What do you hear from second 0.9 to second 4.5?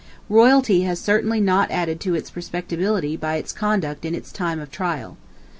certainly not added to its respectability by its conduct in its